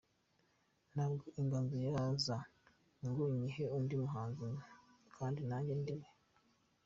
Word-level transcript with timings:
Ntabwo 0.93 1.23
inganzo 1.41 1.75
yaza 1.85 2.37
ngo 3.07 3.23
nyihe 3.37 3.63
undi 3.77 3.95
muhanzi 4.01 4.47
kandi 5.15 5.41
nanjye 5.49 5.73
ndi 5.79 5.93
we. 5.99 6.07